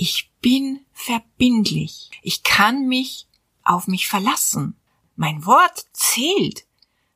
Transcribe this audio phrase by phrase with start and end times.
[0.00, 2.08] Ich bin verbindlich.
[2.22, 3.26] Ich kann mich
[3.64, 4.76] auf mich verlassen.
[5.16, 6.66] Mein Wort zählt.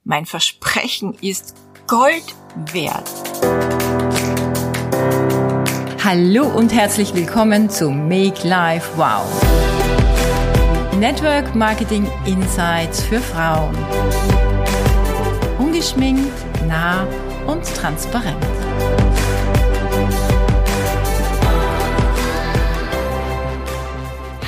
[0.03, 1.55] Mein Versprechen ist
[1.87, 2.25] Gold
[2.73, 3.09] wert.
[6.03, 9.29] Hallo und herzlich willkommen zu Make Life Wow.
[10.99, 13.77] Network Marketing Insights für Frauen.
[15.61, 16.33] Ungeschminkt,
[16.67, 17.07] nah
[17.47, 18.45] und transparent.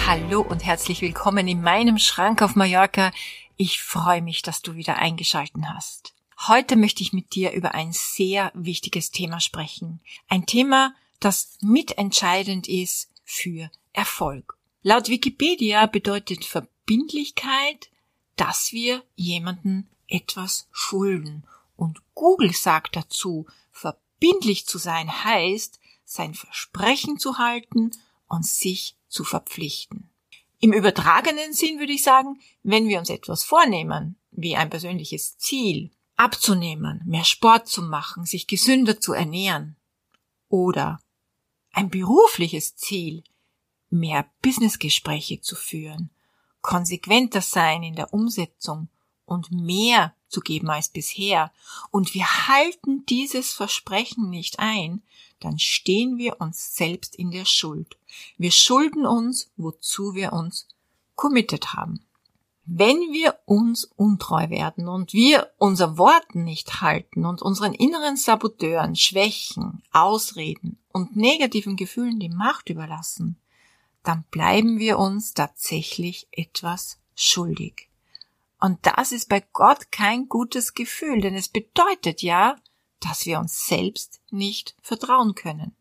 [0.06, 3.10] Hallo und herzlich willkommen in meinem Schrank auf Mallorca.
[3.56, 6.14] Ich freue mich, dass du wieder eingeschalten hast.
[6.46, 10.00] Heute möchte ich mit dir über ein sehr wichtiges Thema sprechen.
[10.28, 14.58] Ein Thema, das mitentscheidend ist für Erfolg.
[14.82, 17.88] Laut Wikipedia bedeutet Verbindlichkeit,
[18.36, 21.46] dass wir jemanden etwas schulden.
[21.76, 27.92] Und Google sagt dazu, verbindlich zu sein heißt, sein Versprechen zu halten
[28.28, 30.10] und sich zu verpflichten.
[30.58, 35.90] Im übertragenen Sinn würde ich sagen, wenn wir uns etwas vornehmen, wie ein persönliches Ziel,
[36.16, 39.76] abzunehmen, mehr Sport zu machen, sich gesünder zu ernähren,
[40.48, 41.00] oder
[41.72, 43.24] ein berufliches Ziel,
[43.90, 46.10] mehr Businessgespräche zu führen,
[46.60, 48.88] konsequenter sein in der Umsetzung
[49.26, 51.52] und mehr zu geben als bisher,
[51.90, 55.02] und wir halten dieses Versprechen nicht ein,
[55.40, 57.98] dann stehen wir uns selbst in der Schuld.
[58.38, 60.68] Wir schulden uns, wozu wir uns
[61.14, 62.04] committed haben.
[62.66, 68.96] Wenn wir uns untreu werden und wir unser Wort nicht halten und unseren inneren Saboteuren,
[68.96, 73.36] Schwächen, Ausreden und negativen Gefühlen die Macht überlassen,
[74.02, 77.90] dann bleiben wir uns tatsächlich etwas schuldig.
[78.64, 82.56] Und das ist bei Gott kein gutes Gefühl, denn es bedeutet ja,
[82.98, 85.76] dass wir uns selbst nicht vertrauen können.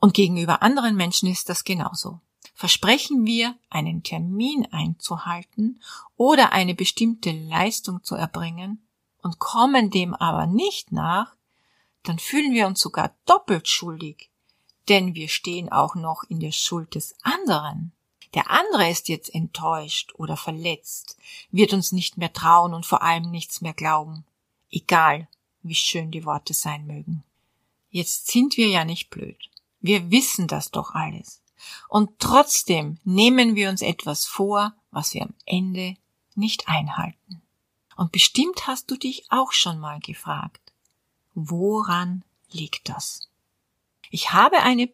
[0.00, 2.18] Und gegenüber anderen Menschen ist das genauso.
[2.54, 5.80] Versprechen wir, einen Termin einzuhalten
[6.16, 8.84] oder eine bestimmte Leistung zu erbringen
[9.22, 11.36] und kommen dem aber nicht nach,
[12.02, 14.28] dann fühlen wir uns sogar doppelt schuldig,
[14.88, 17.92] denn wir stehen auch noch in der Schuld des anderen.
[18.34, 21.16] Der andere ist jetzt enttäuscht oder verletzt,
[21.50, 24.24] wird uns nicht mehr trauen und vor allem nichts mehr glauben.
[24.70, 25.28] Egal,
[25.62, 27.24] wie schön die Worte sein mögen.
[27.90, 29.48] Jetzt sind wir ja nicht blöd.
[29.80, 31.40] Wir wissen das doch alles.
[31.88, 35.96] Und trotzdem nehmen wir uns etwas vor, was wir am Ende
[36.34, 37.42] nicht einhalten.
[37.96, 40.72] Und bestimmt hast du dich auch schon mal gefragt,
[41.34, 43.28] woran liegt das?
[44.10, 44.86] Ich habe eine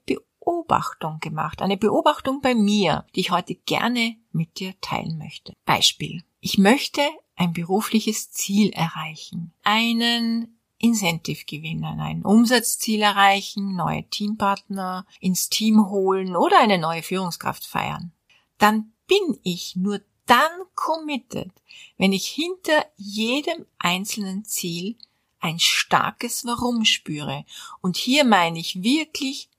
[0.45, 5.55] Beobachtung gemacht, eine Beobachtung bei mir, die ich heute gerne mit dir teilen möchte.
[5.65, 6.23] Beispiel.
[6.41, 7.01] Ich möchte
[7.37, 16.37] ein berufliches Ziel erreichen, einen Incentive gewinnen, ein Umsatzziel erreichen, neue Teampartner ins Team holen
[16.37, 18.13] oder eine neue Führungskraft feiern.
[18.59, 21.51] Dann bin ich nur dann committed,
[21.97, 24.97] wenn ich hinter jedem einzelnen Ziel
[25.41, 27.45] ein starkes Warum spüre.
[27.83, 29.51] Und hier meine ich wirklich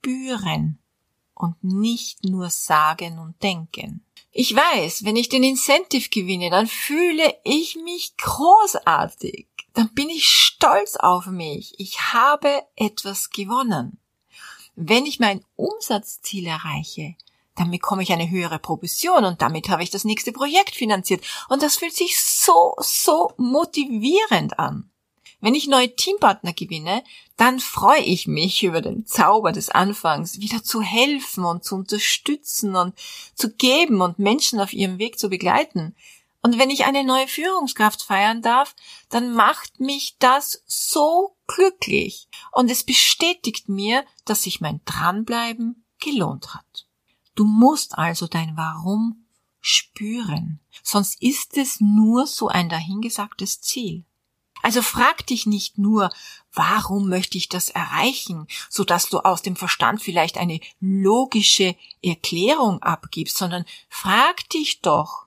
[0.00, 0.78] spüren
[1.34, 4.04] und nicht nur sagen und denken.
[4.32, 9.48] Ich weiß, wenn ich den Incentive gewinne, dann fühle ich mich großartig.
[9.74, 11.74] Dann bin ich stolz auf mich.
[11.78, 13.98] Ich habe etwas gewonnen.
[14.76, 17.16] Wenn ich mein Umsatzziel erreiche,
[17.56, 21.24] dann bekomme ich eine höhere Provision und damit habe ich das nächste Projekt finanziert.
[21.48, 24.89] Und das fühlt sich so, so motivierend an.
[25.40, 27.02] Wenn ich neue Teampartner gewinne,
[27.36, 32.76] dann freue ich mich über den Zauber des Anfangs, wieder zu helfen und zu unterstützen
[32.76, 32.94] und
[33.34, 35.94] zu geben und Menschen auf ihrem Weg zu begleiten.
[36.42, 38.74] Und wenn ich eine neue Führungskraft feiern darf,
[39.08, 42.28] dann macht mich das so glücklich.
[42.52, 46.86] Und es bestätigt mir, dass sich mein Dranbleiben gelohnt hat.
[47.34, 49.26] Du musst also dein Warum
[49.60, 54.04] spüren, sonst ist es nur so ein dahingesagtes Ziel.
[54.62, 56.10] Also frag dich nicht nur,
[56.52, 62.82] warum möchte ich das erreichen, so dass du aus dem Verstand vielleicht eine logische Erklärung
[62.82, 65.26] abgibst, sondern frag dich doch,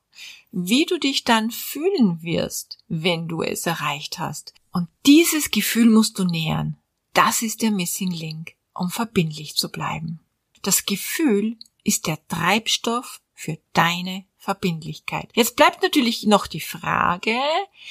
[0.51, 4.53] wie du dich dann fühlen wirst, wenn du es erreicht hast.
[4.71, 6.77] Und dieses Gefühl musst du nähern.
[7.13, 10.19] Das ist der Missing Link, um verbindlich zu bleiben.
[10.61, 15.29] Das Gefühl ist der Treibstoff für deine Verbindlichkeit.
[15.33, 17.37] Jetzt bleibt natürlich noch die Frage,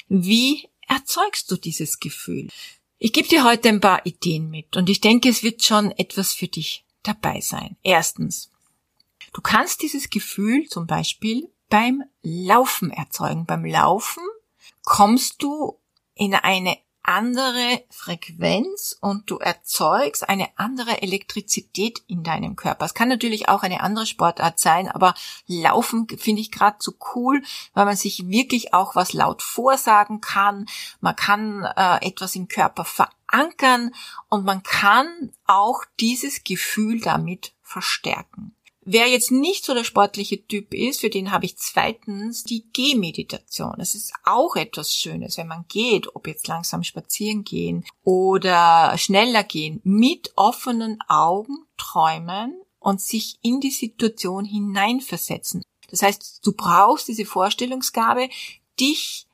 [0.07, 2.47] wie erzeugst du dieses Gefühl?
[2.99, 6.33] Ich gebe dir heute ein paar Ideen mit und ich denke, es wird schon etwas
[6.33, 7.75] für dich dabei sein.
[7.83, 8.49] Erstens,
[9.33, 13.45] du kannst dieses Gefühl zum Beispiel beim Laufen erzeugen.
[13.45, 14.23] Beim Laufen
[14.85, 15.79] kommst du
[16.15, 22.85] in eine andere Frequenz und du erzeugst eine andere Elektrizität in deinem Körper.
[22.85, 25.13] Es kann natürlich auch eine andere Sportart sein, aber
[25.45, 30.65] Laufen finde ich gerade so cool, weil man sich wirklich auch was laut vorsagen kann.
[31.01, 33.93] Man kann äh, etwas im Körper verankern
[34.29, 38.55] und man kann auch dieses Gefühl damit verstärken.
[38.85, 43.75] Wer jetzt nicht so der sportliche Typ ist, für den habe ich zweitens die Gehmeditation.
[43.77, 49.43] Das ist auch etwas Schönes, wenn man geht, ob jetzt langsam spazieren gehen oder schneller
[49.43, 55.63] gehen, mit offenen Augen träumen und sich in die Situation hineinversetzen.
[55.89, 58.27] Das heißt, du brauchst diese Vorstellungsgabe,
[58.79, 59.27] dich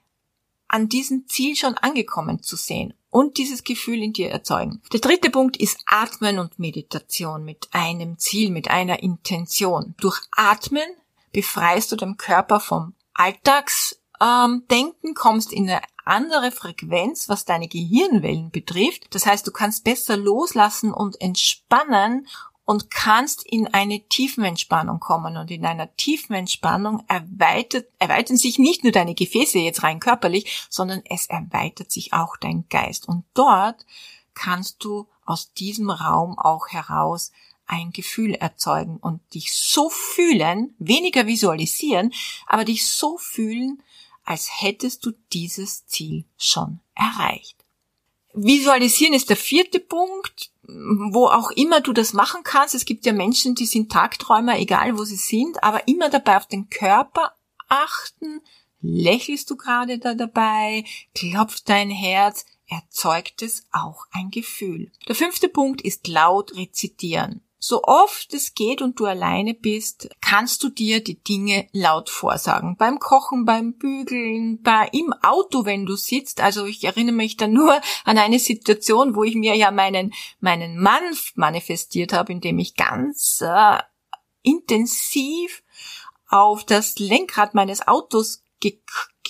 [0.68, 4.82] an diesem Ziel schon angekommen zu sehen und dieses Gefühl in dir erzeugen.
[4.94, 9.96] Der dritte Punkt ist Atmen und Meditation mit einem Ziel, mit einer Intention.
[10.00, 10.90] Durch Atmen
[11.32, 18.50] befreist du den Körper vom Alltagsdenken, ähm, kommst in eine andere Frequenz, was deine Gehirnwellen
[18.50, 19.08] betrifft.
[19.12, 22.28] Das heißt, du kannst besser loslassen und entspannen
[22.70, 25.38] und kannst in eine Tiefenentspannung kommen.
[25.38, 31.02] Und in einer Tiefenentspannung erweitert, erweitern sich nicht nur deine Gefäße jetzt rein körperlich, sondern
[31.10, 33.08] es erweitert sich auch dein Geist.
[33.08, 33.88] Und dort
[34.36, 37.32] kannst du aus diesem Raum auch heraus
[37.66, 42.14] ein Gefühl erzeugen und dich so fühlen, weniger visualisieren,
[42.46, 43.82] aber dich so fühlen,
[44.26, 47.56] als hättest du dieses Ziel schon erreicht.
[48.36, 50.52] Visualisieren ist der vierte Punkt
[51.12, 52.76] wo auch immer du das machen kannst.
[52.76, 56.48] Es gibt ja Menschen, die sind Tagträumer, egal wo sie sind, aber immer dabei auf
[56.48, 57.34] den Körper
[57.68, 58.42] achten.
[58.82, 60.86] Lächelst du gerade da dabei?
[61.14, 62.46] Klopft dein Herz?
[62.68, 64.92] Erzeugt es auch ein Gefühl.
[65.08, 67.42] Der fünfte Punkt ist laut rezitieren.
[67.62, 72.78] So oft es geht und du alleine bist, kannst du dir die Dinge laut vorsagen.
[72.78, 76.40] Beim Kochen, beim Bügeln, bei, im Auto, wenn du sitzt.
[76.40, 80.78] Also ich erinnere mich dann nur an eine Situation, wo ich mir ja meinen, meinen
[80.80, 81.04] Mann
[81.36, 83.78] manifestiert habe, indem ich ganz äh,
[84.42, 85.62] intensiv
[86.30, 88.80] auf das Lenkrad meines Autos ge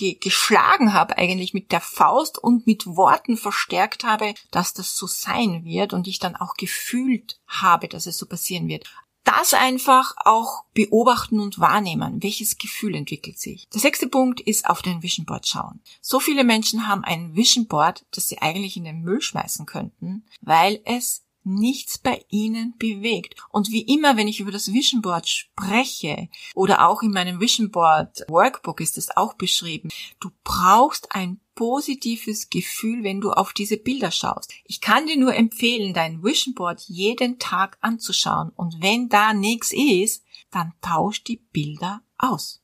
[0.00, 5.06] ge geschlagen habe, eigentlich mit der Faust und mit Worten verstärkt habe, dass das so
[5.06, 8.88] sein wird und ich dann auch gefühlt habe, dass es so passieren wird.
[9.24, 12.22] Das einfach auch beobachten und wahrnehmen.
[12.22, 13.68] Welches Gefühl entwickelt sich?
[13.68, 15.82] Der sechste Punkt ist auf den Vision Board schauen.
[16.00, 20.24] So viele Menschen haben ein Vision Board, das sie eigentlich in den Müll schmeißen könnten,
[20.40, 23.34] weil es nichts bei ihnen bewegt.
[23.50, 27.70] Und wie immer, wenn ich über das Vision Board spreche oder auch in meinem Vision
[27.70, 29.88] Board Workbook ist es auch beschrieben,
[30.20, 34.52] du brauchst ein positives Gefühl, wenn du auf diese Bilder schaust.
[34.64, 39.72] Ich kann dir nur empfehlen, dein Vision Board jeden Tag anzuschauen und wenn da nichts
[39.72, 42.62] ist, dann tausch die Bilder aus.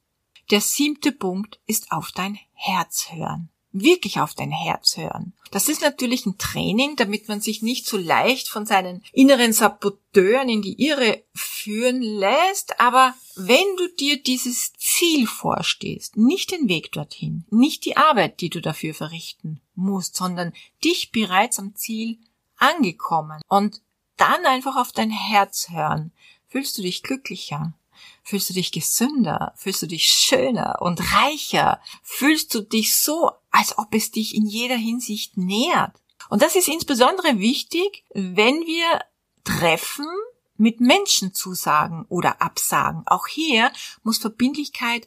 [0.51, 3.51] Der siebte Punkt ist auf dein Herz hören
[3.83, 5.33] wirklich auf dein Herz hören.
[5.51, 10.49] Das ist natürlich ein Training, damit man sich nicht so leicht von seinen inneren Saboteuren
[10.49, 16.93] in die Irre führen lässt, aber wenn du dir dieses Ziel vorstehst, nicht den Weg
[16.93, 20.53] dorthin, nicht die Arbeit, die du dafür verrichten musst, sondern
[20.83, 22.19] dich bereits am Ziel
[22.57, 23.83] angekommen und
[24.17, 26.13] dann einfach auf dein Herz hören,
[26.49, 27.75] fühlst du dich glücklicher,
[28.29, 29.55] Fühlst du dich gesünder?
[29.57, 31.81] Fühlst du dich schöner und reicher?
[32.03, 35.93] Fühlst du dich so, als ob es dich in jeder Hinsicht nährt?
[36.29, 39.01] Und das ist insbesondere wichtig, wenn wir
[39.45, 40.09] Treffen
[40.57, 43.05] mit Menschen zusagen oder absagen.
[43.07, 43.71] Auch hier
[44.03, 45.07] muss Verbindlichkeit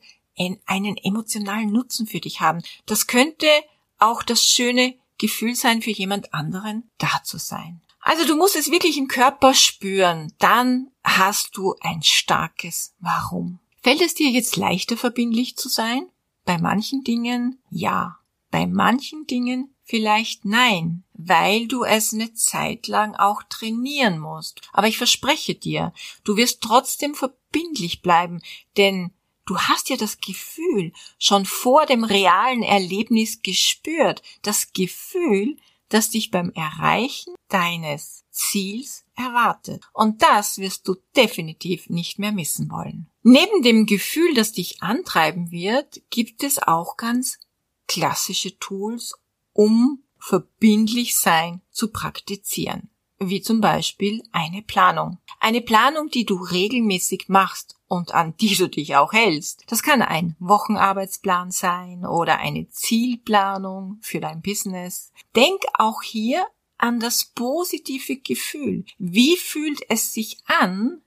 [0.66, 2.64] einen emotionalen Nutzen für dich haben.
[2.86, 3.50] Das könnte
[3.98, 7.82] auch das schöne Gefühl sein, für jemand anderen da zu sein.
[8.10, 13.60] Also du musst es wirklich im Körper spüren, dann hast du ein starkes Warum.
[13.84, 16.10] Fällt es dir jetzt leichter verbindlich zu sein?
[16.44, 18.18] Bei manchen Dingen ja,
[18.50, 24.62] bei manchen Dingen vielleicht nein, weil du es eine Zeit lang auch trainieren musst.
[24.74, 28.42] Aber ich verspreche dir, du wirst trotzdem verbindlich bleiben,
[28.76, 29.12] denn
[29.46, 35.58] du hast ja das Gefühl schon vor dem realen Erlebnis gespürt, das Gefühl,
[35.90, 39.84] das dich beim Erreichen deines Ziels erwartet.
[39.94, 43.10] Und das wirst du definitiv nicht mehr missen wollen.
[43.24, 47.40] Neben dem Gefühl, das dich antreiben wird, gibt es auch ganz
[47.88, 49.16] klassische Tools,
[49.54, 52.90] um verbindlich sein zu praktizieren.
[53.20, 55.18] Wie zum Beispiel eine Planung.
[55.42, 59.66] Eine Planung, die du regelmäßig machst und an die du dich auch hältst.
[59.68, 65.12] Das kann ein Wochenarbeitsplan sein oder eine Zielplanung für dein Business.
[65.36, 66.46] Denk auch hier
[66.78, 68.86] an das positive Gefühl.
[68.98, 71.02] Wie fühlt es sich an,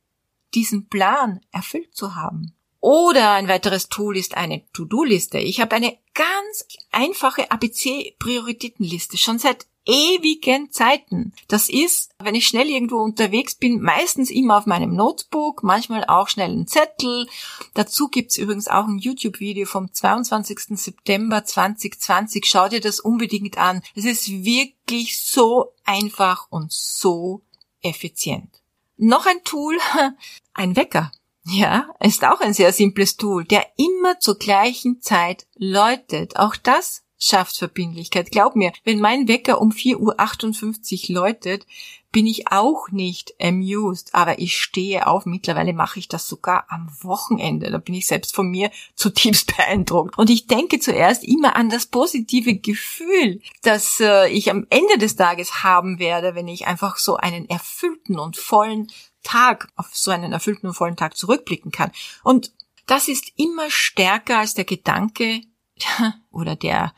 [0.54, 2.54] diesen Plan erfüllt zu haben?
[2.80, 5.38] Oder ein weiteres Tool ist eine To-Do-Liste.
[5.38, 11.32] Ich habe eine ganz einfache ABC-Prioritätenliste schon seit ewigen Zeiten.
[11.48, 16.28] Das ist, wenn ich schnell irgendwo unterwegs bin, meistens immer auf meinem Notebook, manchmal auch
[16.28, 17.28] schnell einen Zettel.
[17.74, 20.78] Dazu gibt's übrigens auch ein YouTube-Video vom 22.
[20.78, 22.44] September 2020.
[22.46, 23.82] Schau dir das unbedingt an.
[23.94, 27.42] Es ist wirklich so einfach und so
[27.80, 28.62] effizient.
[28.96, 29.78] Noch ein Tool,
[30.54, 31.10] ein Wecker.
[31.44, 36.36] Ja, ist auch ein sehr simples Tool, der immer zur gleichen Zeit läutet.
[36.36, 38.30] Auch das schafft Verbindlichkeit.
[38.30, 41.66] Glaub mir, wenn mein Wecker um 4.58 Uhr läutet,
[42.12, 45.24] bin ich auch nicht amused, aber ich stehe auf.
[45.24, 47.70] Mittlerweile mache ich das sogar am Wochenende.
[47.70, 50.18] Da bin ich selbst von mir zutiefst beeindruckt.
[50.18, 55.16] Und ich denke zuerst immer an das positive Gefühl, das äh, ich am Ende des
[55.16, 60.32] Tages haben werde, wenn ich einfach so einen erfüllten und vollen Tag, auf so einen
[60.32, 61.92] erfüllten und vollen Tag zurückblicken kann.
[62.22, 62.52] Und
[62.86, 65.40] das ist immer stärker als der Gedanke
[66.30, 66.92] oder der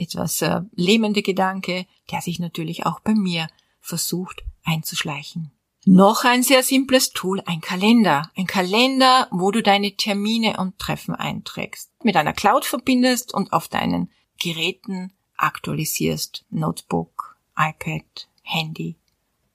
[0.00, 3.48] etwas äh, lähmende Gedanke, der sich natürlich auch bei mir
[3.80, 5.52] versucht einzuschleichen.
[5.86, 8.30] Noch ein sehr simples Tool, ein Kalender.
[8.36, 13.68] Ein Kalender, wo du deine Termine und Treffen einträgst, mit einer Cloud verbindest und auf
[13.68, 16.44] deinen Geräten aktualisierst.
[16.50, 18.96] Notebook, iPad, Handy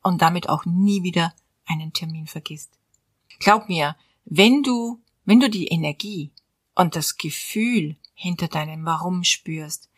[0.02, 1.34] und damit auch nie wieder
[1.66, 2.72] einen Termin vergisst.
[3.40, 6.32] Glaub mir, wenn du, wenn du die Energie
[6.74, 9.90] und das Gefühl hinter deinem Warum spürst,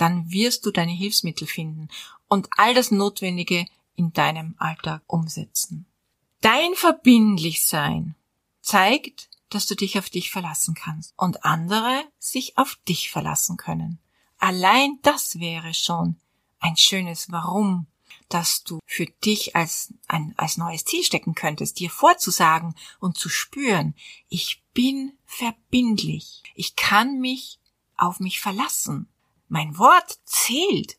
[0.00, 1.88] dann wirst du deine Hilfsmittel finden
[2.28, 3.66] und all das Notwendige
[3.96, 5.86] in deinem Alltag umsetzen.
[6.40, 8.14] Dein Verbindlichsein
[8.62, 13.98] zeigt, dass du dich auf dich verlassen kannst und andere sich auf dich verlassen können.
[14.38, 16.16] Allein das wäre schon
[16.60, 17.86] ein schönes Warum,
[18.30, 23.28] das du für dich als ein als neues Ziel stecken könntest, dir vorzusagen und zu
[23.28, 23.94] spüren,
[24.28, 26.42] ich bin verbindlich.
[26.54, 27.58] Ich kann mich
[27.96, 29.08] auf mich verlassen.
[29.50, 30.96] Mein Wort zählt.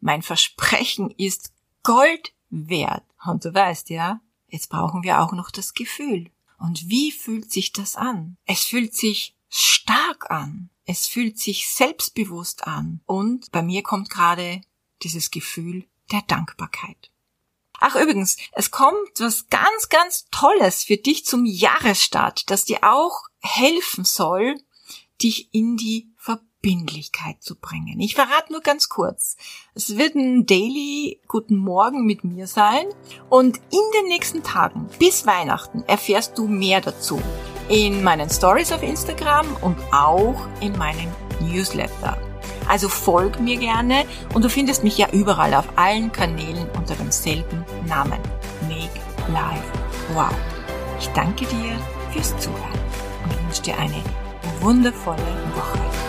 [0.00, 1.52] Mein Versprechen ist
[1.82, 3.04] Gold wert.
[3.26, 6.30] Und du weißt ja, jetzt brauchen wir auch noch das Gefühl.
[6.58, 8.36] Und wie fühlt sich das an?
[8.46, 10.70] Es fühlt sich stark an.
[10.84, 13.00] Es fühlt sich selbstbewusst an.
[13.04, 14.60] Und bei mir kommt gerade
[15.02, 17.10] dieses Gefühl der Dankbarkeit.
[17.80, 23.24] Ach übrigens, es kommt was ganz, ganz Tolles für dich zum Jahresstart, das dir auch
[23.40, 24.54] helfen soll,
[25.20, 26.12] dich in die
[26.60, 28.00] Verbindlichkeit zu bringen.
[28.00, 29.36] Ich verrate nur ganz kurz.
[29.74, 32.86] Es wird ein Daily Guten Morgen mit mir sein
[33.28, 37.20] und in den nächsten Tagen bis Weihnachten erfährst du mehr dazu
[37.68, 42.18] in meinen Stories auf Instagram und auch in meinem Newsletter.
[42.66, 47.64] Also folg mir gerne und du findest mich ja überall auf allen Kanälen unter demselben
[47.86, 48.20] Namen.
[48.62, 49.00] Make
[49.32, 49.72] Life
[50.14, 50.34] Wow.
[50.98, 51.78] Ich danke dir
[52.12, 52.80] fürs Zuhören
[53.24, 54.02] und wünsche dir eine
[54.60, 55.22] wundervolle
[55.54, 56.07] Woche.